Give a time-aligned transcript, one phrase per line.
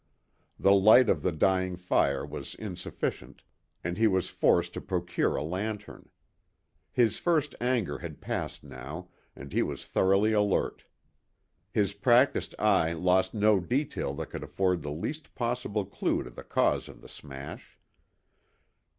[0.57, 3.43] The light of the dying fire was insufficient,
[3.83, 6.09] and he was forced to procure a lantern.
[6.91, 10.85] His first anger had passed now, and he was thoroughly alert.
[11.71, 16.43] His practiced eye lost no detail that could afford the least possible clue to the
[16.43, 17.77] cause of the smash.